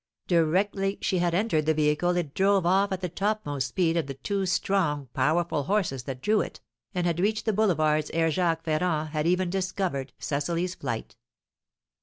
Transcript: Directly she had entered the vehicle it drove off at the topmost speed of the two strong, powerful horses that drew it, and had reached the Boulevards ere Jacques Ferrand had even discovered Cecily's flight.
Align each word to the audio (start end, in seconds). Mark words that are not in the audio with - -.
Directly 0.25 0.97
she 0.99 1.19
had 1.19 1.35
entered 1.35 1.67
the 1.67 1.75
vehicle 1.75 2.17
it 2.17 2.33
drove 2.33 2.65
off 2.65 2.91
at 2.91 3.01
the 3.01 3.07
topmost 3.07 3.67
speed 3.67 3.95
of 3.95 4.07
the 4.07 4.15
two 4.15 4.47
strong, 4.47 5.09
powerful 5.13 5.65
horses 5.65 6.05
that 6.05 6.21
drew 6.23 6.41
it, 6.41 6.59
and 6.95 7.05
had 7.05 7.19
reached 7.19 7.45
the 7.45 7.53
Boulevards 7.53 8.09
ere 8.11 8.31
Jacques 8.31 8.63
Ferrand 8.63 9.09
had 9.09 9.27
even 9.27 9.51
discovered 9.51 10.11
Cecily's 10.17 10.73
flight. 10.73 11.17